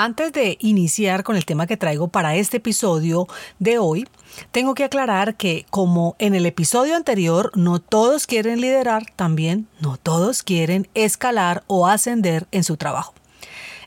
[0.00, 3.26] Antes de iniciar con el tema que traigo para este episodio
[3.58, 4.06] de hoy,
[4.52, 9.96] tengo que aclarar que como en el episodio anterior no todos quieren liderar, también no
[9.96, 13.12] todos quieren escalar o ascender en su trabajo.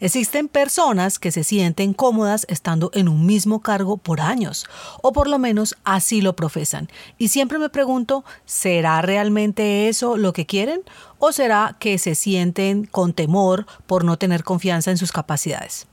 [0.00, 4.66] Existen personas que se sienten cómodas estando en un mismo cargo por años,
[5.02, 6.88] o por lo menos así lo profesan.
[7.18, 10.82] Y siempre me pregunto, ¿será realmente eso lo que quieren?
[11.20, 15.86] ¿O será que se sienten con temor por no tener confianza en sus capacidades?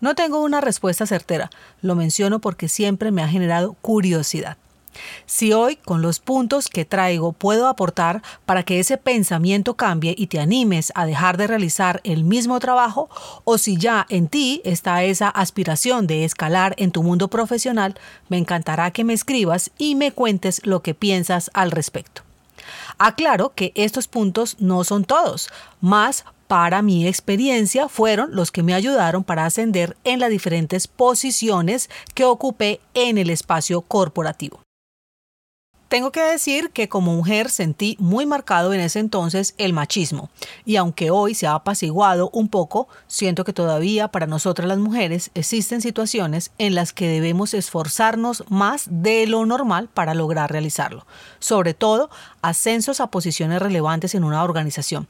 [0.00, 1.50] No tengo una respuesta certera,
[1.82, 4.56] lo menciono porque siempre me ha generado curiosidad.
[5.26, 10.26] Si hoy, con los puntos que traigo, puedo aportar para que ese pensamiento cambie y
[10.26, 13.08] te animes a dejar de realizar el mismo trabajo,
[13.44, 18.38] o si ya en ti está esa aspiración de escalar en tu mundo profesional, me
[18.38, 22.22] encantará que me escribas y me cuentes lo que piensas al respecto.
[22.98, 25.48] Aclaro que estos puntos no son todos,
[25.80, 31.88] más para mi experiencia fueron los que me ayudaron para ascender en las diferentes posiciones
[32.12, 34.60] que ocupé en el espacio corporativo.
[35.86, 40.28] Tengo que decir que como mujer sentí muy marcado en ese entonces el machismo
[40.64, 45.30] y aunque hoy se ha apaciguado un poco, siento que todavía para nosotras las mujeres
[45.34, 51.06] existen situaciones en las que debemos esforzarnos más de lo normal para lograr realizarlo,
[51.38, 52.10] sobre todo
[52.42, 55.06] ascensos a posiciones relevantes en una organización.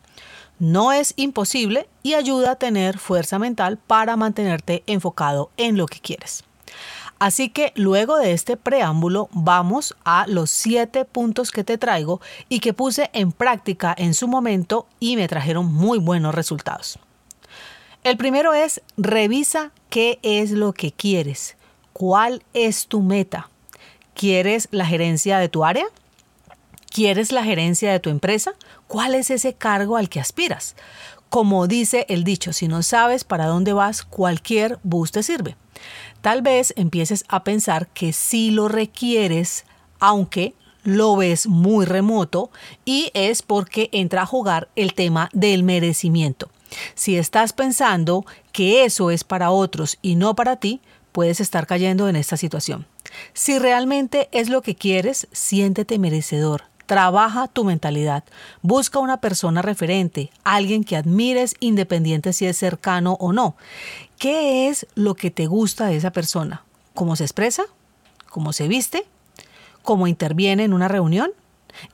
[0.61, 6.01] No es imposible y ayuda a tener fuerza mental para mantenerte enfocado en lo que
[6.01, 6.45] quieres.
[7.19, 12.61] Así que luego de este preámbulo vamos a los siete puntos que te traigo y
[12.61, 16.99] que puse en práctica en su momento y me trajeron muy buenos resultados.
[18.05, 21.57] El primero es revisa qué es lo que quieres,
[21.95, 23.49] cuál es tu meta.
[24.15, 25.87] ¿Quieres la gerencia de tu área?
[26.91, 28.55] ¿Quieres la gerencia de tu empresa?
[28.89, 30.75] ¿Cuál es ese cargo al que aspiras?
[31.29, 35.57] Como dice el dicho, si no sabes para dónde vas, cualquier bus te sirve.
[36.21, 39.65] Tal vez empieces a pensar que sí lo requieres,
[40.01, 42.51] aunque lo ves muy remoto,
[42.85, 46.51] y es porque entra a jugar el tema del merecimiento.
[46.97, 50.81] Si estás pensando que eso es para otros y no para ti,
[51.13, 52.87] puedes estar cayendo en esta situación.
[53.33, 56.65] Si realmente es lo que quieres, siéntete merecedor.
[56.91, 58.25] Trabaja tu mentalidad.
[58.63, 63.55] Busca una persona referente, alguien que admires independiente si es cercano o no.
[64.19, 66.65] ¿Qué es lo que te gusta de esa persona?
[66.95, 67.63] ¿Cómo se expresa?
[68.29, 69.07] ¿Cómo se viste?
[69.85, 71.31] ¿Cómo interviene en una reunión?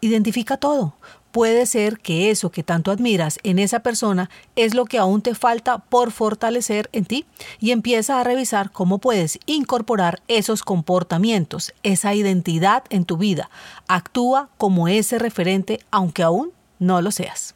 [0.01, 0.95] Identifica todo
[1.37, 5.35] puede ser que eso que tanto admiras en esa persona es lo que aún te
[5.35, 7.27] falta por fortalecer en ti
[7.61, 13.51] y empieza a revisar cómo puedes incorporar esos comportamientos, esa identidad en tu vida.
[13.87, 17.55] Actúa como ese referente aunque aún no lo seas.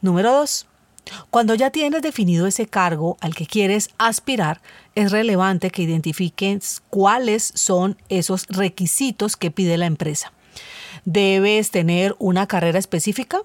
[0.00, 0.66] Número 2.
[1.30, 4.60] Cuando ya tienes definido ese cargo al que quieres aspirar,
[4.96, 10.32] es relevante que identifiques cuáles son esos requisitos que pide la empresa.
[11.04, 13.40] ¿Debes tener una carrera específica?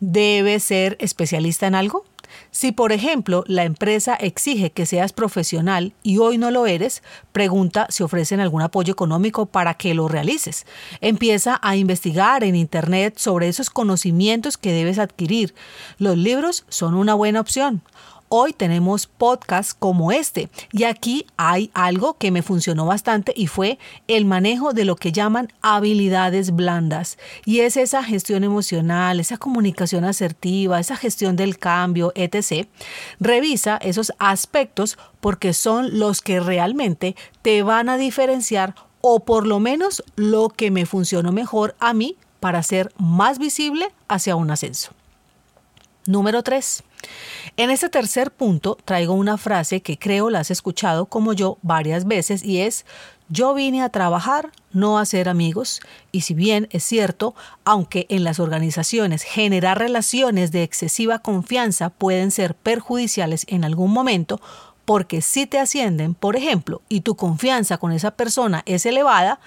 [0.00, 2.04] ¿Debes ser especialista en algo?
[2.50, 7.02] Si, por ejemplo, la empresa exige que seas profesional y hoy no lo eres,
[7.32, 10.66] pregunta si ofrecen algún apoyo económico para que lo realices.
[11.00, 15.54] Empieza a investigar en Internet sobre esos conocimientos que debes adquirir.
[15.98, 17.82] Los libros son una buena opción.
[18.28, 23.78] Hoy tenemos podcasts como este y aquí hay algo que me funcionó bastante y fue
[24.08, 30.04] el manejo de lo que llaman habilidades blandas y es esa gestión emocional, esa comunicación
[30.04, 32.66] asertiva, esa gestión del cambio, etc.
[33.20, 39.60] Revisa esos aspectos porque son los que realmente te van a diferenciar o por lo
[39.60, 44.90] menos lo que me funcionó mejor a mí para ser más visible hacia un ascenso.
[46.06, 46.82] Número 3.
[47.56, 52.06] En este tercer punto traigo una frase que creo la has escuchado como yo varias
[52.06, 52.84] veces y es
[53.28, 55.80] yo vine a trabajar, no a ser amigos,
[56.12, 57.34] y si bien es cierto,
[57.64, 64.40] aunque en las organizaciones generar relaciones de excesiva confianza pueden ser perjudiciales en algún momento,
[64.84, 69.40] porque si te ascienden, por ejemplo, y tu confianza con esa persona es elevada,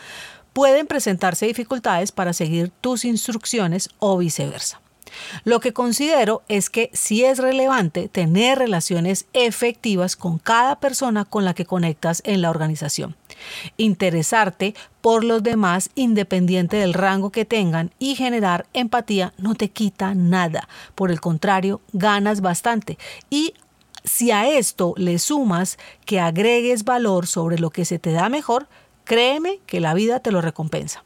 [0.51, 4.81] pueden presentarse dificultades para seguir tus instrucciones o viceversa.
[5.43, 11.45] Lo que considero es que sí es relevante tener relaciones efectivas con cada persona con
[11.45, 13.15] la que conectas en la organización.
[13.77, 20.13] Interesarte por los demás independiente del rango que tengan y generar empatía no te quita
[20.15, 20.67] nada.
[20.95, 22.97] Por el contrario, ganas bastante.
[23.29, 23.53] Y
[24.03, 28.67] si a esto le sumas que agregues valor sobre lo que se te da mejor,
[29.03, 31.03] créeme que la vida te lo recompensa.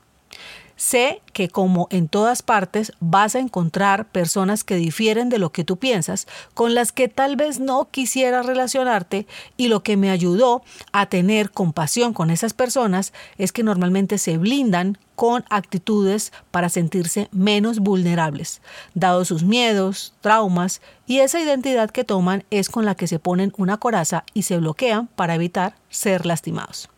[0.76, 5.64] Sé que como en todas partes vas a encontrar personas que difieren de lo que
[5.64, 10.64] tú piensas, con las que tal vez no quisieras relacionarte y lo que me ayudó
[10.92, 17.30] a tener compasión con esas personas es que normalmente se blindan con actitudes para sentirse
[17.32, 18.62] menos vulnerables,
[18.96, 23.54] dado sus miedos, traumas y esa identidad que toman es con la que se ponen
[23.58, 26.90] una coraza y se bloquean para evitar ser lastimados.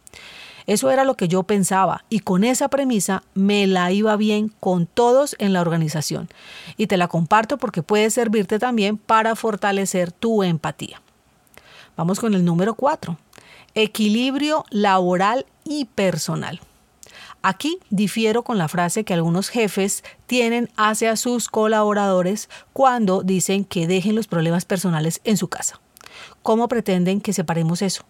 [0.68, 4.88] Eso era lo que yo pensaba y con esa premisa me la iba bien con
[4.88, 6.28] todos en la organización.
[6.78, 11.02] Y te la comparto porque puede servirte también para fortalecer tu empatía.
[11.96, 13.18] Vamos con el número 4.
[13.76, 16.62] Equilibrio laboral y personal.
[17.42, 23.86] Aquí difiero con la frase que algunos jefes tienen hacia sus colaboradores cuando dicen que
[23.86, 25.80] dejen los problemas personales en su casa.
[26.42, 28.04] ¿Cómo pretenden que separemos eso?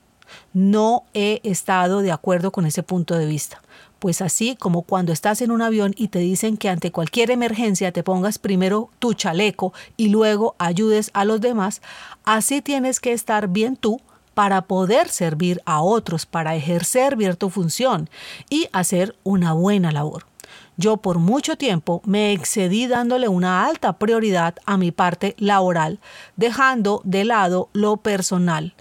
[0.53, 3.61] No he estado de acuerdo con ese punto de vista.
[3.99, 7.91] Pues así como cuando estás en un avión y te dicen que ante cualquier emergencia
[7.91, 11.81] te pongas primero tu chaleco y luego ayudes a los demás,
[12.23, 14.01] así tienes que estar bien tú
[14.33, 18.09] para poder servir a otros, para ejercer bien tu función
[18.49, 20.25] y hacer una buena labor.
[20.77, 25.99] Yo por mucho tiempo me excedí dándole una alta prioridad a mi parte laboral,
[26.35, 28.75] dejando de lado lo personal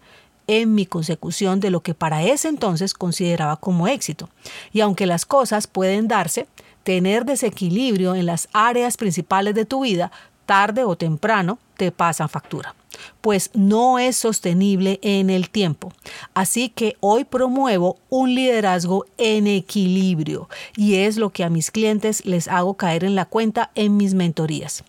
[0.46, 4.28] en mi consecución de lo que para ese entonces consideraba como éxito.
[4.72, 6.46] Y aunque las cosas pueden darse,
[6.82, 10.12] tener desequilibrio en las áreas principales de tu vida,
[10.46, 12.74] tarde o temprano, te pasan factura,
[13.20, 15.92] pues no es sostenible en el tiempo.
[16.34, 22.24] Así que hoy promuevo un liderazgo en equilibrio y es lo que a mis clientes
[22.24, 24.84] les hago caer en la cuenta en mis mentorías.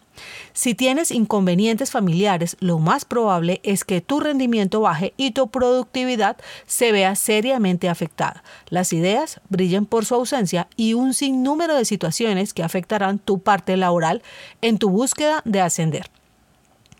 [0.53, 6.37] Si tienes inconvenientes familiares, lo más probable es que tu rendimiento baje y tu productividad
[6.65, 8.43] se vea seriamente afectada.
[8.69, 13.77] Las ideas brillen por su ausencia y un sinnúmero de situaciones que afectarán tu parte
[13.77, 14.23] laboral
[14.61, 16.09] en tu búsqueda de ascender.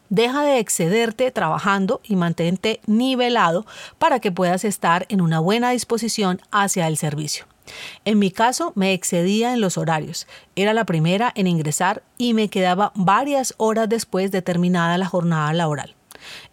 [0.09, 3.65] Deja de excederte trabajando y mantente nivelado
[3.97, 7.45] para que puedas estar en una buena disposición hacia el servicio.
[8.03, 10.27] En mi caso me excedía en los horarios.
[10.55, 15.53] Era la primera en ingresar y me quedaba varias horas después de terminada la jornada
[15.53, 15.95] laboral.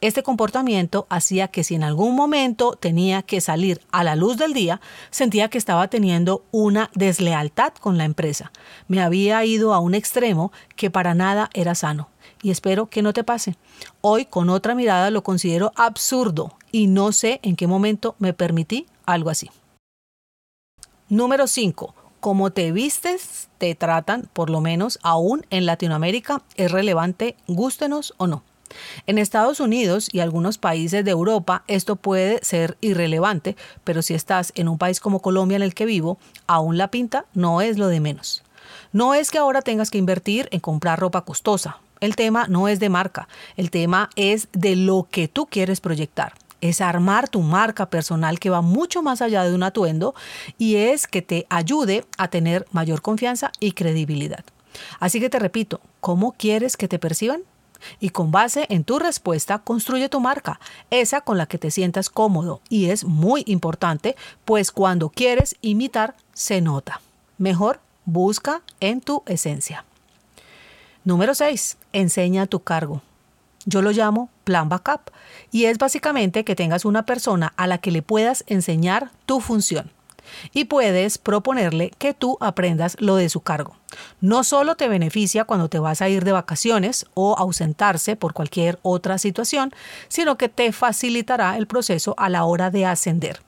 [0.01, 4.53] Este comportamiento hacía que si en algún momento tenía que salir a la luz del
[4.53, 4.81] día,
[5.11, 8.53] sentía que estaba teniendo una deslealtad con la empresa.
[8.89, 12.09] Me había ido a un extremo que para nada era sano.
[12.43, 13.57] Y espero que no te pase.
[14.01, 18.87] Hoy con otra mirada lo considero absurdo y no sé en qué momento me permití
[19.07, 19.51] algo así.
[21.13, 21.95] Número 5.
[22.21, 28.27] Como te vistes, te tratan, por lo menos aún en Latinoamérica, es relevante, gústenos o
[28.27, 28.43] no.
[29.07, 34.53] En Estados Unidos y algunos países de Europa esto puede ser irrelevante, pero si estás
[34.55, 36.17] en un país como Colombia en el que vivo,
[36.47, 38.43] aún la pinta no es lo de menos.
[38.95, 41.77] No es que ahora tengas que invertir en comprar ropa costosa.
[42.01, 46.33] El tema no es de marca, el tema es de lo que tú quieres proyectar
[46.63, 50.15] es armar tu marca personal que va mucho más allá de un atuendo
[50.57, 54.45] y es que te ayude a tener mayor confianza y credibilidad.
[55.01, 57.43] Así que te repito, ¿cómo quieres que te perciban?
[57.99, 62.11] Y con base en tu respuesta, construye tu marca, esa con la que te sientas
[62.11, 62.61] cómodo.
[62.69, 64.15] Y es muy importante,
[64.45, 67.01] pues cuando quieres imitar, se nota.
[67.39, 69.85] Mejor, busca en tu esencia.
[71.05, 71.77] Número 6.
[71.93, 73.03] Enseña tu cargo.
[73.65, 75.11] Yo lo llamo plan backup
[75.51, 79.91] y es básicamente que tengas una persona a la que le puedas enseñar tu función
[80.53, 83.77] y puedes proponerle que tú aprendas lo de su cargo.
[84.21, 88.79] No solo te beneficia cuando te vas a ir de vacaciones o ausentarse por cualquier
[88.83, 89.73] otra situación,
[90.09, 93.43] sino que te facilitará el proceso a la hora de ascender.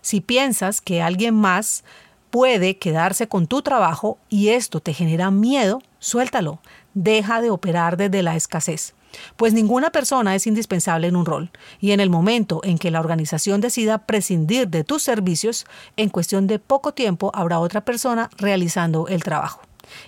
[0.00, 1.84] Si piensas que alguien más
[2.30, 6.60] puede quedarse con tu trabajo y esto te genera miedo, suéltalo.
[6.94, 8.94] Deja de operar desde la escasez.
[9.36, 11.50] Pues ninguna persona es indispensable en un rol,
[11.80, 16.46] y en el momento en que la organización decida prescindir de tus servicios, en cuestión
[16.46, 19.62] de poco tiempo habrá otra persona realizando el trabajo.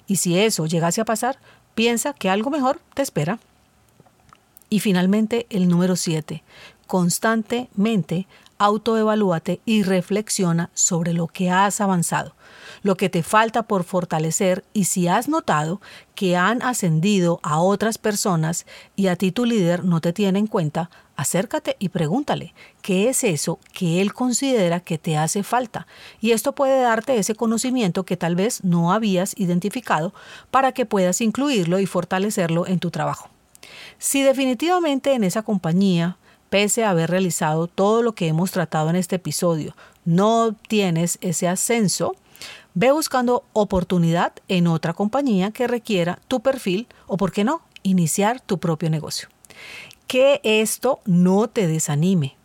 [0.07, 1.39] Y si eso llegase a pasar,
[1.75, 3.39] piensa que algo mejor te espera.
[4.69, 6.43] Y finalmente el número 7.
[6.87, 8.27] Constantemente
[8.59, 12.35] autoevalúate y reflexiona sobre lo que has avanzado,
[12.83, 15.81] lo que te falta por fortalecer y si has notado
[16.15, 20.47] que han ascendido a otras personas y a ti tu líder no te tiene en
[20.47, 25.87] cuenta, acércate y pregúntale qué es eso que él considera que te hace falta.
[26.21, 30.13] Y esto puede darte ese conocimiento que tal vez no habías identificado
[30.51, 33.31] para que puedas incluirlo y fortalecerlo en tu trabajo.
[33.99, 36.17] Si definitivamente en esa compañía
[36.51, 39.75] pese a haber realizado todo lo que hemos tratado en este episodio,
[40.05, 42.15] no obtienes ese ascenso,
[42.75, 48.41] ve buscando oportunidad en otra compañía que requiera tu perfil o, por qué no, iniciar
[48.41, 49.29] tu propio negocio.
[50.07, 52.37] Que esto no te desanime,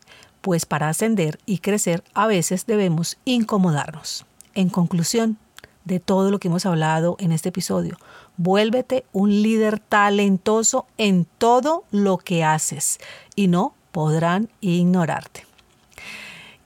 [0.41, 4.25] pues para ascender y crecer a veces debemos incomodarnos.
[4.55, 5.37] En conclusión
[5.85, 7.97] de todo lo que hemos hablado en este episodio,
[8.35, 12.99] vuélvete un líder talentoso en todo lo que haces
[13.35, 15.46] y no podrán ignorarte.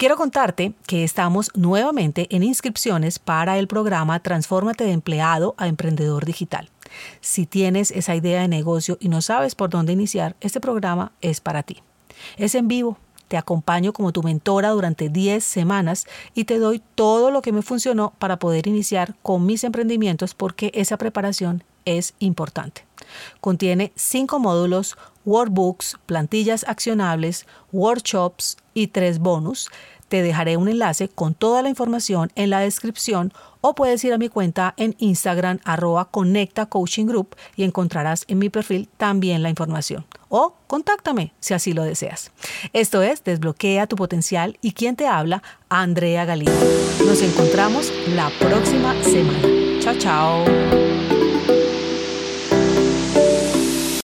[0.02, 6.26] Quiero contarte que estamos nuevamente en inscripciones para el programa Transfórmate de empleado a emprendedor
[6.26, 6.72] digital.
[7.20, 11.40] Si tienes esa idea de negocio y no sabes por dónde iniciar, este programa es
[11.40, 11.84] para ti.
[12.38, 17.30] Es en vivo, te acompaño como tu mentora durante 10 semanas y te doy todo
[17.30, 22.88] lo que me funcionó para poder iniciar con mis emprendimientos porque esa preparación es importante.
[23.40, 29.70] Contiene cinco módulos, workbooks, plantillas accionables, workshops y tres bonus.
[30.08, 34.18] Te dejaré un enlace con toda la información en la descripción o puedes ir a
[34.18, 40.06] mi cuenta en Instagram arroba Coaching Group y encontrarás en mi perfil también la información.
[40.28, 42.32] O contáctame si así lo deseas.
[42.74, 46.60] Esto es Desbloquea tu potencial y quien te habla, Andrea Galindo.
[47.06, 49.80] Nos encontramos la próxima semana.
[49.80, 50.81] Chao, chao.